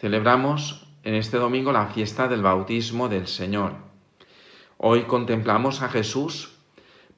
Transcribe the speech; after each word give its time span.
Celebramos 0.00 0.86
en 1.04 1.14
este 1.14 1.36
domingo 1.36 1.72
la 1.72 1.88
fiesta 1.88 2.26
del 2.26 2.40
bautismo 2.40 3.10
del 3.10 3.26
Señor. 3.26 3.74
Hoy 4.78 5.02
contemplamos 5.02 5.82
a 5.82 5.90
Jesús 5.90 6.56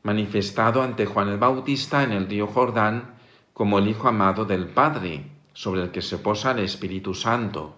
manifestado 0.02 0.82
ante 0.82 1.06
Juan 1.06 1.28
el 1.28 1.38
Bautista 1.38 2.02
en 2.02 2.10
el 2.10 2.28
río 2.28 2.48
Jordán 2.48 3.14
como 3.52 3.78
el 3.78 3.86
Hijo 3.86 4.08
amado 4.08 4.46
del 4.46 4.66
Padre, 4.66 5.26
sobre 5.52 5.82
el 5.82 5.92
que 5.92 6.02
se 6.02 6.18
posa 6.18 6.50
el 6.50 6.58
Espíritu 6.58 7.14
Santo. 7.14 7.76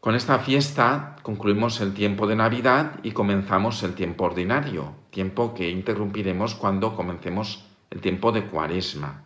Con 0.00 0.16
esta 0.16 0.40
fiesta 0.40 1.14
concluimos 1.22 1.80
el 1.80 1.94
tiempo 1.94 2.26
de 2.26 2.34
Navidad 2.34 2.98
y 3.04 3.12
comenzamos 3.12 3.84
el 3.84 3.94
tiempo 3.94 4.24
ordinario, 4.24 4.94
tiempo 5.10 5.54
que 5.54 5.70
interrumpiremos 5.70 6.56
cuando 6.56 6.96
comencemos 6.96 7.64
el 7.90 8.00
tiempo 8.00 8.32
de 8.32 8.46
Cuaresma. 8.46 9.22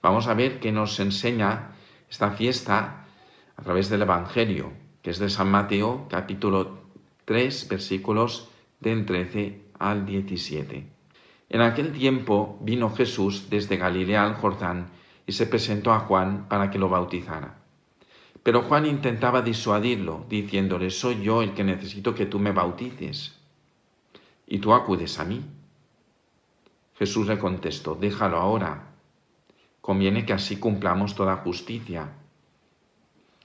Vamos 0.00 0.28
a 0.28 0.34
ver 0.34 0.60
qué 0.60 0.70
nos 0.70 1.00
enseña 1.00 1.72
esta 2.08 2.30
fiesta 2.30 2.99
a 3.60 3.62
través 3.62 3.90
del 3.90 4.00
Evangelio, 4.00 4.72
que 5.02 5.10
es 5.10 5.18
de 5.18 5.28
San 5.28 5.50
Mateo 5.50 6.06
capítulo 6.08 6.78
3 7.26 7.68
versículos 7.68 8.48
del 8.80 9.04
13 9.04 9.60
al 9.78 10.06
17. 10.06 10.86
En 11.50 11.60
aquel 11.60 11.92
tiempo 11.92 12.58
vino 12.62 12.88
Jesús 12.88 13.50
desde 13.50 13.76
Galilea 13.76 14.24
al 14.24 14.36
Jordán 14.36 14.86
y 15.26 15.32
se 15.32 15.46
presentó 15.46 15.92
a 15.92 16.00
Juan 16.00 16.48
para 16.48 16.70
que 16.70 16.78
lo 16.78 16.88
bautizara. 16.88 17.58
Pero 18.42 18.62
Juan 18.62 18.86
intentaba 18.86 19.42
disuadirlo, 19.42 20.24
diciéndole, 20.26 20.88
soy 20.88 21.20
yo 21.20 21.42
el 21.42 21.52
que 21.52 21.62
necesito 21.62 22.14
que 22.14 22.24
tú 22.24 22.38
me 22.38 22.52
bautices. 22.52 23.38
Y 24.46 24.60
tú 24.60 24.72
acudes 24.72 25.18
a 25.18 25.26
mí. 25.26 25.44
Jesús 26.94 27.26
le 27.26 27.38
contestó, 27.38 27.94
déjalo 27.94 28.38
ahora. 28.38 28.94
Conviene 29.82 30.24
que 30.24 30.32
así 30.32 30.56
cumplamos 30.56 31.14
toda 31.14 31.36
justicia. 31.36 32.14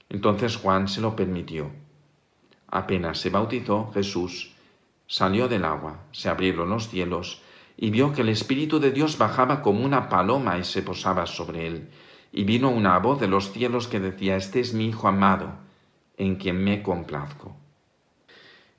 Entonces 0.08 0.56
Juan 0.56 0.88
se 0.88 1.00
lo 1.00 1.16
permitió. 1.16 1.70
Apenas 2.68 3.18
se 3.18 3.30
bautizó 3.30 3.90
Jesús, 3.92 4.54
salió 5.06 5.48
del 5.48 5.64
agua, 5.64 6.04
se 6.12 6.28
abrieron 6.28 6.70
los 6.70 6.88
cielos, 6.88 7.42
y 7.76 7.90
vio 7.90 8.12
que 8.12 8.22
el 8.22 8.28
Espíritu 8.28 8.80
de 8.80 8.90
Dios 8.90 9.18
bajaba 9.18 9.62
como 9.62 9.84
una 9.84 10.08
paloma 10.08 10.58
y 10.58 10.64
se 10.64 10.82
posaba 10.82 11.26
sobre 11.26 11.66
él 11.66 11.90
y 12.36 12.44
vino 12.44 12.68
una 12.68 12.98
voz 12.98 13.18
de 13.18 13.28
los 13.28 13.50
cielos 13.50 13.88
que 13.88 13.98
decía, 13.98 14.36
Este 14.36 14.60
es 14.60 14.74
mi 14.74 14.88
Hijo 14.88 15.08
amado, 15.08 15.54
en 16.18 16.36
quien 16.36 16.62
me 16.62 16.82
complazco. 16.82 17.56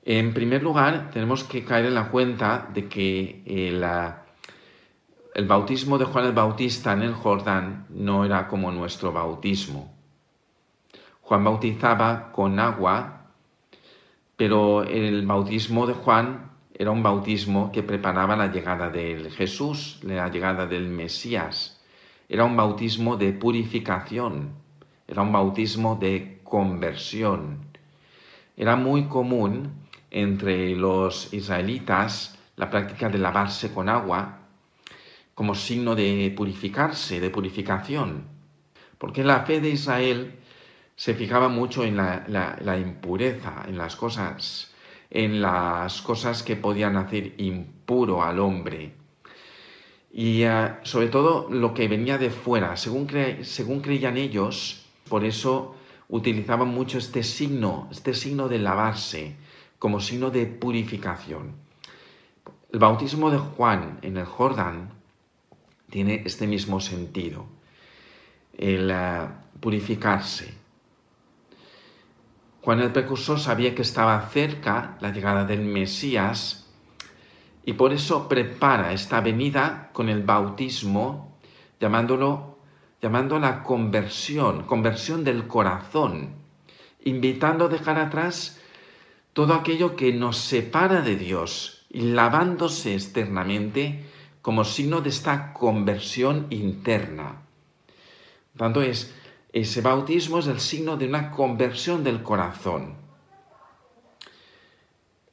En 0.04 0.32
primer 0.32 0.62
lugar, 0.62 1.10
tenemos 1.12 1.42
que 1.42 1.64
caer 1.64 1.86
en 1.86 1.94
la 1.94 2.08
cuenta 2.08 2.68
de 2.72 2.88
que 2.88 3.42
el, 3.46 3.84
el 5.34 5.46
bautismo 5.46 5.98
de 5.98 6.04
Juan 6.04 6.26
el 6.26 6.32
Bautista 6.32 6.92
en 6.92 7.02
el 7.02 7.14
Jordán 7.14 7.86
no 7.90 8.24
era 8.24 8.46
como 8.46 8.70
nuestro 8.70 9.12
bautismo. 9.12 9.92
Juan 11.28 11.44
bautizaba 11.44 12.32
con 12.32 12.58
agua, 12.58 13.26
pero 14.34 14.82
el 14.82 15.26
bautismo 15.26 15.86
de 15.86 15.92
Juan 15.92 16.52
era 16.72 16.90
un 16.90 17.02
bautismo 17.02 17.70
que 17.70 17.82
preparaba 17.82 18.34
la 18.34 18.46
llegada 18.46 18.88
de 18.88 19.28
Jesús, 19.36 20.00
la 20.04 20.30
llegada 20.30 20.64
del 20.64 20.88
Mesías. 20.88 21.84
Era 22.30 22.44
un 22.44 22.56
bautismo 22.56 23.18
de 23.18 23.34
purificación, 23.34 24.54
era 25.06 25.20
un 25.20 25.30
bautismo 25.30 25.96
de 25.96 26.40
conversión. 26.44 27.58
Era 28.56 28.76
muy 28.76 29.04
común 29.04 29.74
entre 30.10 30.74
los 30.76 31.34
israelitas 31.34 32.38
la 32.56 32.70
práctica 32.70 33.10
de 33.10 33.18
lavarse 33.18 33.74
con 33.74 33.90
agua 33.90 34.38
como 35.34 35.54
signo 35.54 35.94
de 35.94 36.32
purificarse, 36.34 37.20
de 37.20 37.28
purificación, 37.28 38.24
porque 38.96 39.22
la 39.22 39.40
fe 39.40 39.60
de 39.60 39.68
Israel 39.68 40.38
se 40.98 41.14
fijaba 41.14 41.48
mucho 41.48 41.84
en 41.84 41.96
la, 41.96 42.76
impureza, 42.76 43.64
en 43.68 43.78
las 43.78 43.94
cosas, 43.94 44.74
en 45.10 45.40
las 45.40 46.02
cosas 46.02 46.42
que 46.42 46.56
podían 46.56 46.96
hacer 46.96 47.34
impuro 47.38 48.24
al 48.24 48.40
hombre 48.40 48.94
y 50.12 50.42
eh, 50.42 50.74
sobre 50.82 51.06
todo 51.06 51.48
lo 51.50 51.72
que 51.72 51.86
venía 51.86 52.18
de 52.18 52.30
fuera. 52.30 52.76
Según, 52.76 53.06
creían 53.06 54.16
ellos, 54.16 54.86
por 55.08 55.24
eso 55.24 55.76
utilizaban 56.08 56.66
mucho 56.66 56.98
este 56.98 57.22
signo, 57.22 57.88
este 57.92 58.12
signo 58.12 58.48
de 58.48 58.58
lavarse, 58.58 59.36
como 59.78 60.00
signo 60.00 60.30
de 60.30 60.46
purificación. 60.46 61.52
El 62.72 62.80
bautismo 62.80 63.30
de 63.30 63.38
Juan 63.38 64.00
en 64.02 64.16
el 64.16 64.24
Jordán 64.24 64.90
tiene 65.90 66.24
este 66.26 66.48
mismo 66.48 66.80
sentido, 66.80 67.46
el 68.56 68.90
eh, 68.90 69.28
purificarse. 69.60 70.58
Juan 72.62 72.80
el 72.80 72.92
precursor 72.92 73.38
sabía 73.38 73.74
que 73.74 73.82
estaba 73.82 74.20
cerca 74.30 74.96
la 75.00 75.12
llegada 75.12 75.44
del 75.44 75.62
Mesías, 75.62 76.66
y 77.64 77.74
por 77.74 77.92
eso 77.92 78.28
prepara 78.28 78.92
esta 78.92 79.20
venida 79.20 79.90
con 79.92 80.08
el 80.08 80.22
bautismo, 80.22 81.38
llamándolo, 81.78 82.58
llamando 83.00 83.38
la 83.38 83.62
conversión, 83.62 84.64
conversión 84.64 85.22
del 85.22 85.46
corazón, 85.46 86.30
invitando 87.04 87.66
a 87.66 87.68
dejar 87.68 87.98
atrás 87.98 88.58
todo 89.32 89.54
aquello 89.54 89.96
que 89.96 90.12
nos 90.12 90.38
separa 90.38 91.02
de 91.02 91.16
Dios 91.16 91.86
y 91.90 92.00
lavándose 92.00 92.94
externamente 92.94 94.04
como 94.42 94.64
signo 94.64 95.00
de 95.00 95.10
esta 95.10 95.52
conversión 95.52 96.46
interna. 96.50 97.42
Tanto 98.56 98.82
es, 98.82 99.14
ese 99.60 99.80
bautismo 99.80 100.38
es 100.38 100.46
el 100.46 100.60
signo 100.60 100.96
de 100.96 101.06
una 101.06 101.30
conversión 101.30 102.04
del 102.04 102.22
corazón. 102.22 102.94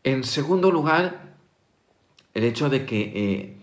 En 0.04 0.24
segundo 0.24 0.72
lugar, 0.72 1.36
el 2.34 2.44
hecho 2.44 2.70
de 2.70 2.86
que 2.86 3.02
eh, 3.02 3.58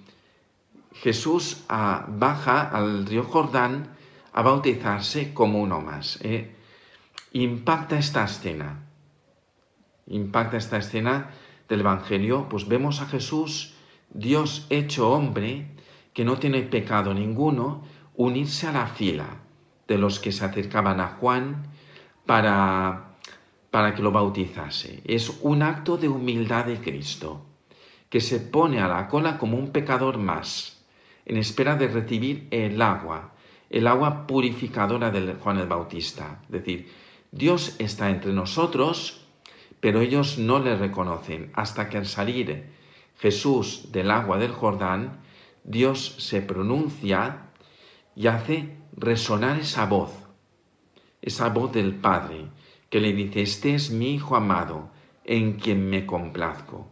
Jesús 0.95 1.65
ah, 1.69 2.07
baja 2.09 2.63
al 2.63 3.07
río 3.07 3.25
Jordán 3.25 3.97
a 4.33 4.43
bautizarse 4.43 5.35
como 5.35 5.61
uno 5.61 5.81
más. 5.81 6.19
Eh. 6.23 6.55
Impacta 7.33 7.99
esta 7.99 8.25
escena. 8.25 8.87
Impacta 10.07 10.57
esta 10.57 10.79
escena 10.79 11.31
del 11.69 11.81
Evangelio, 11.81 12.49
pues 12.49 12.69
vemos 12.69 13.01
a 13.01 13.07
Jesús, 13.07 13.75
Dios 14.11 14.67
hecho 14.69 15.11
hombre, 15.13 15.69
que 16.13 16.25
no 16.25 16.39
tiene 16.39 16.63
pecado 16.63 17.15
ninguno, 17.15 17.85
unirse 18.15 18.67
a 18.67 18.73
la 18.73 18.87
fila 18.87 19.42
de 19.93 19.99
los 19.99 20.21
que 20.21 20.33
se 20.33 20.47
acercaban 20.47 21.01
a 21.01 21.09
Juan 21.21 21.67
para, 22.25 23.13
para 23.71 23.95
que 23.95 24.01
lo 24.01 24.11
bautizase. 24.11 25.03
Es 25.05 25.29
un 25.43 25.61
acto 25.63 25.99
de 25.99 26.09
humildad 26.09 26.65
de 26.65 26.81
Cristo 26.81 27.45
que 28.09 28.23
se 28.23 28.41
pone 28.41 28.81
a 28.81 28.89
la 28.89 29.07
cola 29.07 29.37
como 29.37 29.59
un 29.59 29.71
pecador 29.71 30.17
más, 30.17 30.83
en 31.27 31.37
espera 31.37 31.77
de 31.77 31.89
recibir 31.89 32.49
el 32.51 32.81
agua, 32.81 33.35
el 33.69 33.87
agua 33.87 34.27
purificadora 34.27 35.11
de 35.11 35.35
Juan 35.35 35.59
el 35.59 35.67
Bautista. 35.67 36.41
Es 36.45 36.53
decir, 36.53 36.91
Dios 37.31 37.77
está 37.79 38.09
entre 38.09 38.33
nosotros, 38.33 39.27
pero 39.81 40.01
ellos 40.01 40.39
no 40.39 40.59
le 40.59 40.75
reconocen 40.75 41.51
hasta 41.53 41.91
que 41.91 41.99
al 41.99 42.07
salir 42.07 42.65
Jesús 43.19 43.93
del 43.93 44.11
agua 44.11 44.39
del 44.39 44.53
Jordán, 44.53 45.21
Dios 45.65 46.17
se 46.19 46.41
pronuncia 46.41 47.51
y 48.17 48.29
hace 48.29 48.82
resonar 48.97 49.59
esa 49.59 49.87
voz, 49.87 50.13
esa 51.21 51.49
voz 51.49 51.73
del 51.73 51.95
Padre, 51.95 52.49
que 52.91 53.01
le 53.01 53.13
dice, 53.13 53.43
este 53.43 53.75
es 53.75 53.91
mi 53.91 54.15
Hijo 54.15 54.37
amado, 54.37 54.91
en 55.25 55.55
quien 55.55 55.89
me 55.89 56.05
complazco. 56.05 56.89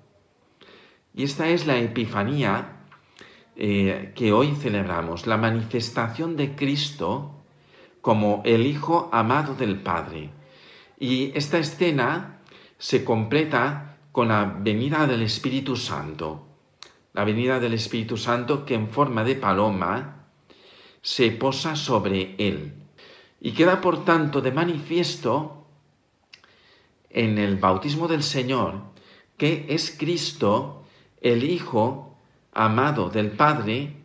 Y 1.15 1.25
esta 1.25 1.49
es 1.49 1.67
la 1.67 1.79
Epifanía 1.79 2.77
eh, 3.57 4.13
que 4.15 4.33
hoy 4.33 4.55
celebramos, 4.55 5.27
la 5.27 5.37
manifestación 5.37 6.37
de 6.37 6.55
Cristo 6.55 7.43
como 8.01 8.43
el 8.45 8.67
Hijo 8.67 9.11
amado 9.13 9.55
del 9.55 9.81
Padre. 9.81 10.31
Y 10.99 11.37
esta 11.37 11.59
escena 11.59 12.39
se 12.79 13.05
completa 13.05 13.99
con 14.13 14.29
la 14.29 14.45
venida 14.45 15.07
del 15.07 15.23
Espíritu 15.23 15.77
Santo, 15.77 16.47
la 17.13 17.25
venida 17.25 17.61
del 17.61 17.75
Espíritu 17.75 18.17
Santo 18.17 18.65
que 18.65 18.75
en 18.75 18.89
forma 18.89 19.25
de 19.25 19.35
paloma 19.35 20.20
se 21.03 21.31
posa 21.31 21.77
sobre 21.77 22.35
él. 22.39 22.75
Y 23.41 23.53
queda 23.53 23.81
por 23.81 24.05
tanto 24.05 24.41
de 24.41 24.53
manifiesto 24.53 25.67
en 27.09 27.39
el 27.39 27.57
bautismo 27.57 28.07
del 28.07 28.23
Señor 28.23 28.91
que 29.41 29.65
es 29.71 29.97
Cristo 29.99 30.85
el 31.23 31.45
Hijo 31.45 32.15
amado 32.53 33.09
del 33.09 33.31
Padre, 33.31 33.97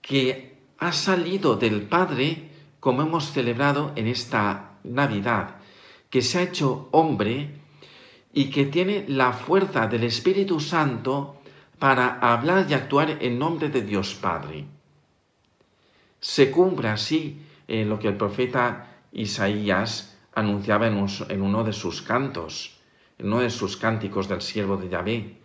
que 0.00 0.56
ha 0.78 0.92
salido 0.92 1.56
del 1.56 1.82
Padre, 1.82 2.48
como 2.78 3.02
hemos 3.02 3.32
celebrado 3.32 3.90
en 3.96 4.06
esta 4.06 4.78
Navidad, 4.84 5.56
que 6.08 6.22
se 6.22 6.38
ha 6.38 6.42
hecho 6.42 6.88
hombre 6.92 7.56
y 8.32 8.50
que 8.50 8.66
tiene 8.66 9.04
la 9.08 9.32
fuerza 9.32 9.88
del 9.88 10.04
Espíritu 10.04 10.60
Santo 10.60 11.40
para 11.80 12.20
hablar 12.20 12.66
y 12.70 12.74
actuar 12.74 13.18
en 13.20 13.36
nombre 13.36 13.70
de 13.70 13.82
Dios 13.82 14.14
Padre. 14.14 14.64
Se 16.20 16.50
cumple 16.50 16.88
así 16.88 17.40
en 17.68 17.88
lo 17.88 17.98
que 17.98 18.08
el 18.08 18.16
profeta 18.16 18.88
Isaías 19.12 20.18
anunciaba 20.34 20.86
en, 20.86 21.42
uno 21.42 21.64
de 21.64 21.72
sus 21.72 22.02
cantos, 22.02 22.78
en 23.18 23.26
uno 23.26 23.40
de 23.40 23.50
sus 23.50 23.76
cánticos 23.76 24.28
del 24.28 24.40
siervo 24.40 24.76
de 24.76 24.88
Yahvé, 24.88 25.36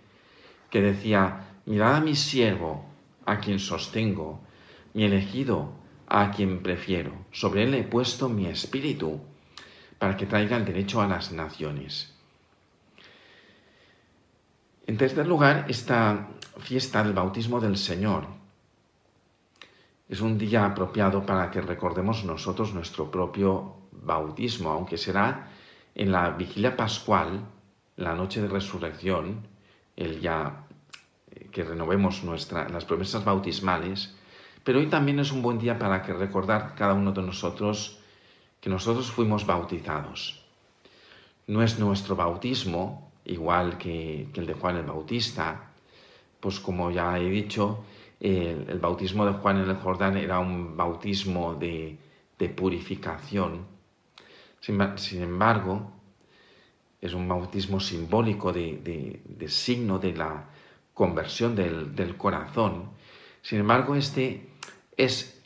que 0.70 0.82
decía, 0.82 1.60
mirad 1.66 1.96
a 1.96 2.02
mi 2.02 2.16
siervo, 2.16 2.86
a 3.26 3.40
quien 3.40 3.60
sostengo, 3.60 4.42
mi 4.94 5.04
elegido, 5.04 5.74
a 6.08 6.32
quien 6.32 6.62
prefiero. 6.62 7.14
Sobre 7.32 7.64
él 7.64 7.74
he 7.74 7.84
puesto 7.84 8.30
mi 8.30 8.48
espíritu, 8.48 9.22
para 9.98 10.18
que 10.18 10.26
traiga 10.26 10.58
el 10.58 10.66
derecho 10.66 11.02
a 11.02 11.08
las 11.08 11.32
naciones. 11.32 12.14
En 14.86 14.98
tercer 14.98 15.26
lugar, 15.26 15.66
esta 15.70 16.28
fiesta 16.60 17.04
del 17.04 17.14
bautismo 17.14 17.60
del 17.62 17.78
Señor 17.78 18.43
es 20.10 20.22
un 20.22 20.38
día 20.38 20.66
apropiado 20.66 21.26
para 21.26 21.50
que 21.50 21.62
recordemos 21.62 22.24
nosotros 22.24 22.74
nuestro 22.74 23.10
propio 23.10 23.76
bautismo, 23.92 24.72
aunque 24.72 24.98
será 24.98 25.48
en 25.96 26.12
la 26.12 26.32
vigilia 26.32 26.76
pascual, 26.76 27.46
la 27.96 28.14
noche 28.16 28.42
de 28.42 28.48
resurrección, 28.48 29.48
el 29.96 30.20
ya 30.20 30.66
eh, 31.32 31.48
que 31.52 31.64
renovemos 31.64 32.24
nuestra, 32.24 32.68
las 32.70 32.86
promesas 32.86 33.24
bautismales, 33.24 34.16
pero 34.64 34.80
hoy 34.80 34.88
también 34.88 35.20
es 35.20 35.32
un 35.32 35.42
buen 35.42 35.60
día 35.60 35.78
para 35.78 36.02
que 36.02 36.14
recordar 36.14 36.74
cada 36.76 36.94
uno 36.94 37.12
de 37.12 37.22
nosotros 37.22 38.00
que 38.62 38.70
nosotros 38.70 39.12
fuimos 39.12 39.46
bautizados. 39.46 40.42
No 41.48 41.62
es 41.62 41.80
nuestro 41.80 42.16
bautismo, 42.16 43.12
igual 43.26 43.78
que, 43.78 44.30
el 44.34 44.46
de 44.46 44.54
Juan 44.54 44.78
el 44.78 44.86
Bautista, 44.86 45.72
pues 46.40 46.62
como 46.62 46.90
ya 46.90 47.18
he 47.20 47.30
dicho, 47.30 47.84
el, 48.24 48.80
bautismo 48.80 49.26
de 49.26 49.34
Juan 49.34 49.58
en 49.58 49.70
el 49.70 49.76
Jordán 49.76 50.16
era 50.16 50.40
un 50.40 50.78
bautismo 50.78 51.56
de, 51.56 52.00
purificación. 52.56 53.66
Sin, 54.60 55.22
embargo, 55.22 55.92
es 57.00 57.14
un 57.14 57.28
bautismo 57.28 57.80
simbólico 57.80 58.52
de, 58.52 59.48
signo 59.48 60.00
de 60.00 60.14
la 60.14 60.46
conversión 60.94 61.56
del, 61.56 62.18
corazón. 62.18 62.92
Sin 63.42 63.60
embargo, 63.60 63.96
este 63.96 64.50
es 64.96 65.42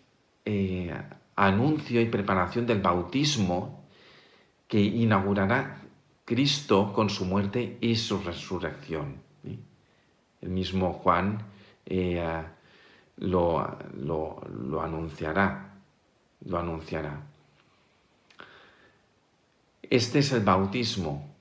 eh, 0.46 0.94
anuncio 1.36 2.00
y 2.00 2.06
preparación 2.06 2.68
del 2.68 2.82
bautismo 2.82 3.88
que 4.68 4.80
inaugurará 4.80 5.82
Cristo 6.26 6.94
con 6.94 7.10
su 7.10 7.26
muerte 7.26 7.78
y 7.82 7.96
su 7.96 8.20
resurrección. 8.20 9.16
El 10.42 10.50
mismo 10.50 10.94
Juan 10.94 11.44
eh, 11.86 12.44
lo, 13.18 13.78
lo, 13.96 14.82
anunciará, 14.82 15.74
lo 16.46 16.58
anunciará. 16.58 17.22
Este 19.90 20.20
es 20.20 20.32
el 20.32 20.44
bautismo, 20.44 21.34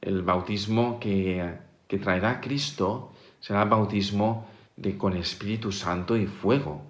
el 0.00 0.22
bautismo 0.22 0.98
que, 1.00 1.58
que 1.86 1.98
traerá 1.98 2.40
Cristo 2.40 3.12
será 3.40 3.62
el 3.62 3.68
bautismo 3.68 4.46
de, 4.76 4.96
con 4.98 5.16
Espíritu 5.16 5.72
Santo 5.72 6.16
y 6.16 6.26
fuego. 6.26 6.82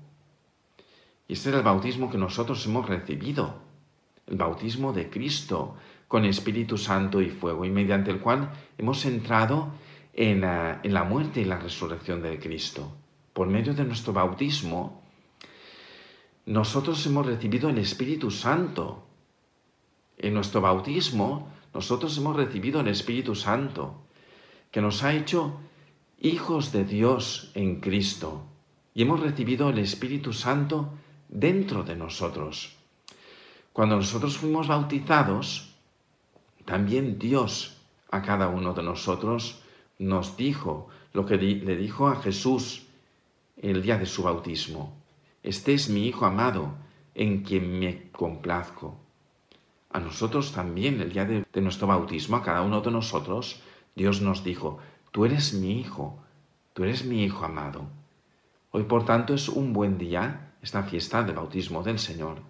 Y 1.29 1.35
este 1.35 1.50
es 1.50 1.56
el 1.56 1.62
bautismo 1.62 2.11
que 2.11 2.19
nosotros 2.19 2.65
hemos 2.67 2.88
recibido, 2.88 3.61
el 4.26 4.37
bautismo 4.37 4.93
de 4.93 5.11
Cristo 5.11 5.76
con 6.09 6.25
Espíritu 6.25 6.79
Santo 6.79 7.20
y 7.20 7.29
fuego, 7.29 7.67
y 7.67 7.70
mediante 7.70 8.11
el 8.11 8.20
cual 8.20 8.50
hemos 8.79 9.05
entrado 9.05 9.73
en 10.15 10.41
la, 10.41 10.81
en 10.82 10.94
la 10.94 11.05
muerte 11.05 11.43
y 11.43 11.44
la 11.44 11.59
resurrección 11.59 12.23
de 12.23 12.38
Cristo. 12.38 12.91
Por 13.38 13.46
medio 13.46 13.73
de 13.73 13.85
nuestro 13.85 14.12
bautismo, 14.12 15.00
nosotros 16.46 17.06
hemos 17.06 17.25
recibido 17.25 17.70
el 17.70 17.79
Espíritu 17.79 18.32
Santo. 18.32 19.06
En 20.19 20.35
nuestro 20.35 20.61
bautismo, 20.61 21.49
nosotros 21.73 22.19
hemos 22.19 22.35
recibido 22.35 22.81
el 22.81 22.88
Espíritu 22.88 23.37
Santo, 23.37 24.02
que 24.73 24.81
nos 24.81 25.05
ha 25.05 25.14
hecho 25.14 25.61
hijos 26.19 26.73
de 26.73 26.82
Dios 26.82 27.52
en 27.55 27.79
Cristo. 27.79 28.43
Y 28.93 29.02
hemos 29.02 29.20
recibido 29.20 29.70
el 29.70 29.79
Espíritu 29.79 30.32
Santo 30.32 30.94
dentro 31.29 31.84
de 31.84 31.94
nosotros. 31.94 32.75
Cuando 33.73 33.94
nosotros 33.94 34.37
fuimos 34.37 34.67
bautizados, 34.67 35.76
también 36.64 37.20
Dios 37.20 37.76
a 38.11 38.20
cada 38.20 38.49
uno 38.49 38.75
de 38.75 38.82
nosotros 38.82 39.62
nos 40.00 40.37
dijo 40.37 40.88
lo 41.12 41.25
que 41.25 41.37
le 41.37 41.76
dijo 41.76 42.08
a 42.08 42.17
Jesús 42.17 42.88
el 43.60 43.82
día 43.82 43.99
de 43.99 44.06
su 44.06 44.22
bautismo. 44.22 44.96
Este 45.43 45.75
es 45.75 45.88
mi 45.88 46.06
Hijo 46.06 46.26
amado, 46.26 46.76
en 47.14 47.43
quien 47.43 47.78
me 47.78 48.10
complazco. 48.10 48.99
A 49.90 50.00
nosotros 50.00 50.52
también, 50.52 51.00
el 51.00 51.12
día 51.12 51.25
de, 51.25 51.60
nuestro 51.60 51.87
bautismo, 51.87 52.37
a 52.37 52.43
cada 52.43 52.62
uno 52.62 52.81
de 52.81 52.90
nosotros, 52.90 53.60
Dios 53.94 54.20
nos 54.20 54.44
dijo, 54.44 54.78
tú 55.10 55.25
eres 55.25 55.55
mi 55.55 55.81
Hijo, 55.81 56.22
tú 56.75 56.84
eres 56.84 57.05
mi 57.05 57.25
Hijo 57.25 57.44
amado. 57.44 57.87
Hoy, 58.70 58.84
por 58.84 59.05
tanto, 59.05 59.34
es 59.34 59.49
un 59.49 59.72
buen 59.72 59.99
día 59.99 60.52
esta 60.62 60.82
fiesta 60.82 61.22
del 61.22 61.37
bautismo 61.37 61.82
del 61.82 61.99
Señor, 61.99 62.43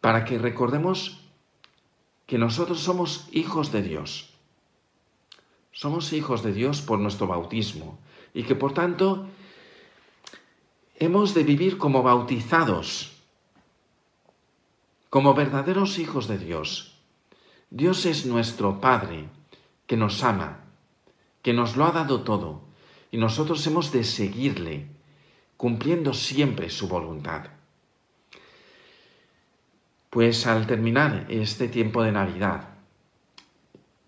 para 0.00 0.24
que 0.24 0.38
recordemos 0.38 1.24
que 2.26 2.38
nosotros 2.38 2.80
somos 2.80 3.28
hijos 3.32 3.72
de 3.72 3.82
Dios. 3.82 4.34
Somos 5.72 6.12
hijos 6.12 6.42
de 6.42 6.52
Dios 6.52 6.82
por 6.82 6.98
nuestro 6.98 7.26
bautismo 7.26 7.98
y 8.34 8.42
que 8.42 8.54
por 8.54 8.74
tanto 8.74 9.26
hemos 11.00 11.32
de 11.32 11.44
vivir 11.44 11.78
como 11.78 12.02
bautizados, 12.02 13.12
como 15.10 15.32
verdaderos 15.32 15.98
hijos 16.00 16.26
de 16.26 16.38
Dios. 16.38 16.98
Dios 17.70 18.04
es 18.04 18.26
nuestro 18.26 18.80
Padre, 18.80 19.28
que 19.86 19.96
nos 19.96 20.24
ama, 20.24 20.64
que 21.42 21.52
nos 21.52 21.76
lo 21.76 21.86
ha 21.86 21.92
dado 21.92 22.22
todo, 22.22 22.62
y 23.12 23.16
nosotros 23.16 23.64
hemos 23.68 23.92
de 23.92 24.02
seguirle 24.02 24.88
cumpliendo 25.56 26.12
siempre 26.14 26.68
su 26.68 26.88
voluntad. 26.88 27.46
Pues 30.10 30.46
al 30.48 30.66
terminar 30.66 31.26
este 31.28 31.68
tiempo 31.68 32.02
de 32.02 32.10
Navidad 32.10 32.70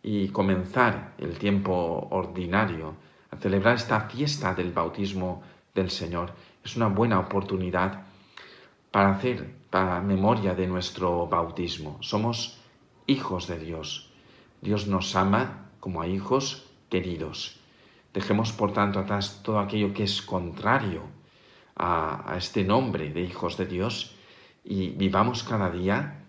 y 0.03 0.29
comenzar 0.29 1.15
el 1.19 1.39
tiempo 1.39 2.09
ordinario 2.11 2.97
a 3.31 3.37
celebrar 3.37 3.77
esta 3.77 4.09
fiesta 4.09 4.55
del 4.55 4.73
bautismo 4.73 5.43
del 5.75 5.91
Señor, 5.91 6.33
es 6.65 6.77
una 6.77 6.89
buena 6.89 7.19
oportunidad 7.19 8.03
para 8.91 9.11
hacer 9.11 9.61
para 9.71 10.01
memoria 10.01 10.55
de 10.55 10.67
nuestro 10.67 11.27
bautismo. 11.29 11.99
Somos 12.01 12.59
hijos 13.07 13.47
de 13.47 13.59
Dios. 13.59 14.11
Dios 14.61 14.89
nos 14.89 15.15
ama 15.15 15.71
como 15.79 16.03
a 16.03 16.09
hijos 16.09 16.67
queridos. 16.89 17.61
Dejemos 18.13 18.53
por 18.53 18.73
tanto 18.73 18.99
atrás 18.99 19.41
todo 19.45 19.61
aquello 19.61 19.95
que 19.95 20.03
es 20.03 20.21
contrario 20.21 21.03
a, 21.77 22.35
este 22.37 22.65
nombre 22.65 23.11
de 23.11 23.23
hijos 23.23 23.57
de 23.57 23.67
Dios 23.67 24.17
y 24.65 24.89
vivamos 24.91 25.45
cada 25.45 25.71
día 25.71 26.25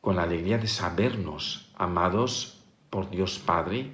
con 0.00 0.16
la 0.16 0.22
alegría 0.22 0.58
de 0.58 0.68
sabernos 0.68 1.70
amados 1.76 2.62
por 2.90 3.10
Dios 3.10 3.38
Padre 3.38 3.92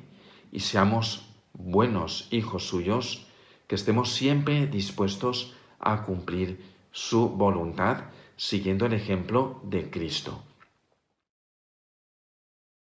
y 0.52 0.60
seamos 0.60 1.26
buenos 1.54 2.28
hijos 2.30 2.66
suyos, 2.68 3.26
que 3.66 3.74
estemos 3.74 4.10
siempre 4.10 4.66
dispuestos 4.66 5.54
a 5.80 6.02
cumplir 6.02 6.60
su 6.92 7.28
voluntad 7.28 8.04
siguiendo 8.36 8.86
el 8.86 8.92
ejemplo 8.92 9.60
de 9.64 9.90
Cristo. 9.90 10.42